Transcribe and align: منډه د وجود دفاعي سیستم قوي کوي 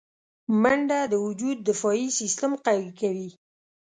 منډه 0.61 0.99
د 1.11 1.13
وجود 1.25 1.57
دفاعي 1.69 2.07
سیستم 2.19 2.51
قوي 2.65 2.91
کوي 3.01 3.29